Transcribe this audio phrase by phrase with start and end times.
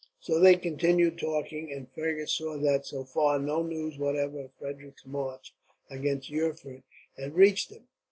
[0.19, 5.05] So they continued talking, and Fergus saw that, so far, no news whatever of Frederick's
[5.05, 5.53] march
[5.91, 6.81] against Erfurt
[7.19, 7.87] had reached them.